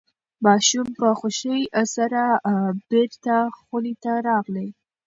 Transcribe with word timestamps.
ماشوم 0.45 0.87
په 0.99 1.07
خوښۍ 1.19 1.61
سره 1.95 2.21
بیرته 2.89 3.35
خونې 3.57 3.93
ته 4.03 4.13
راغی. 4.27 4.67